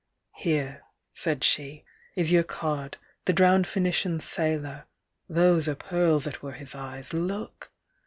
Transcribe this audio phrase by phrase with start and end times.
[0.33, 0.81] Here,
[1.13, 1.83] said she,
[2.15, 4.85] Is your card, the drowned Phoenician Sailor,
[5.29, 7.13] (Those are pearls that were his eyes.
[7.13, 7.71] Look!)